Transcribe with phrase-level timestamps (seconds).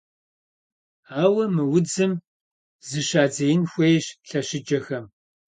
[1.23, 2.11] Ауэ мы удзым
[2.89, 5.05] зыщадзеин хуейщ лъэщыджэхэм.